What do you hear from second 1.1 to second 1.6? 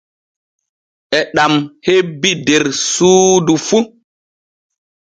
E ɗam